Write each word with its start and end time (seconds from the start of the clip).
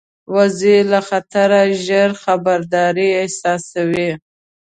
وزې 0.35 0.77
له 0.91 0.99
خطره 1.07 1.61
ژر 1.85 2.09
خبرداری 2.23 3.09
احساسوي 3.23 4.11